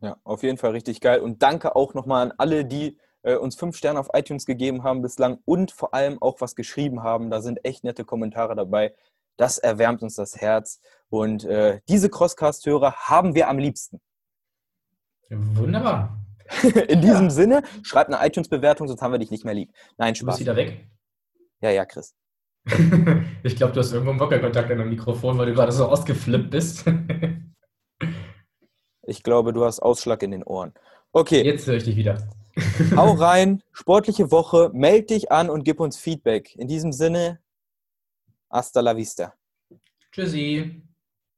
[0.00, 1.20] Ja, auf jeden Fall richtig geil.
[1.20, 5.02] Und danke auch nochmal an alle, die äh, uns fünf Sterne auf iTunes gegeben haben
[5.02, 7.30] bislang und vor allem auch was geschrieben haben.
[7.30, 8.94] Da sind echt nette Kommentare dabei.
[9.36, 10.80] Das erwärmt uns das Herz.
[11.08, 14.00] Und äh, diese Crosscast-Hörer haben wir am liebsten.
[15.30, 16.18] Wunderbar.
[16.88, 17.30] In diesem ja.
[17.30, 19.72] Sinne, schreib eine iTunes-Bewertung, sonst haben wir dich nicht mehr lieb.
[19.96, 20.20] Nein, Spaß.
[20.20, 20.88] Du bist wieder weg?
[21.60, 22.14] Ja, ja, Chris.
[23.42, 26.50] ich glaube, du hast irgendwo einen Wackelkontakt an dem Mikrofon, weil du gerade so ausgeflippt
[26.50, 26.84] bist.
[29.02, 30.74] ich glaube, du hast Ausschlag in den Ohren.
[31.12, 31.42] Okay.
[31.42, 32.28] Jetzt höre ich dich wieder.
[32.96, 36.56] Hau rein, sportliche Woche, meld dich an und gib uns Feedback.
[36.56, 37.40] In diesem Sinne,
[38.50, 39.32] hasta la vista.
[40.12, 40.87] Tschüssi.